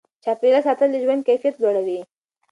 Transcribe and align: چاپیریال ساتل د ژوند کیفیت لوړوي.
چاپیریال 0.23 0.61
ساتل 0.67 0.89
د 0.91 0.95
ژوند 1.03 1.21
کیفیت 1.29 1.55
لوړوي. 1.59 1.99